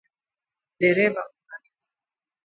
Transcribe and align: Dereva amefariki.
Dereva 0.79 1.21
amefariki. 1.25 1.87